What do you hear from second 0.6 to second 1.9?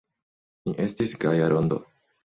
Ni estis gaja rondo.